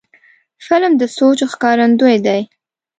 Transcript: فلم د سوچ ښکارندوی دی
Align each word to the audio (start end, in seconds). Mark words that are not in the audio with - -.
فلم 0.65 0.93
د 1.01 1.03
سوچ 1.17 1.39
ښکارندوی 1.51 2.17
دی 2.25 2.41